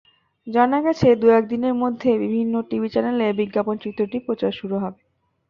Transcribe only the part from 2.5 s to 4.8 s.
TV চ্যানেলে বিজ্ঞাপনচিত্রটির প্রচার শুরু